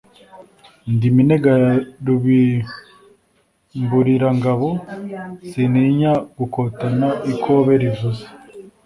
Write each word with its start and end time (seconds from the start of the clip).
Ndi 0.93 1.07
Minega 1.15 1.51
ya 1.63 1.73
Rubimbulirangabo, 2.05 4.69
sintiya 5.49 6.13
gukotana 6.37 7.07
ikobe 7.31 7.73
livuze 7.81 8.25